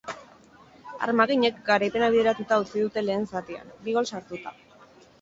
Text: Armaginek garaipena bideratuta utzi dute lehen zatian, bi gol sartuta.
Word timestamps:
Armaginek 1.07 1.59
garaipena 1.69 2.09
bideratuta 2.17 2.59
utzi 2.65 2.85
dute 2.87 3.07
lehen 3.07 3.31
zatian, 3.37 3.73
bi 3.87 3.99
gol 4.01 4.13
sartuta. 4.17 4.61